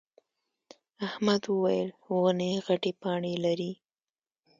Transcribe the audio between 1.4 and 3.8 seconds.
وويل: ونې غتې پاڼې لري.